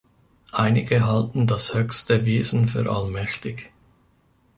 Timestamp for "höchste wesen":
1.75-2.65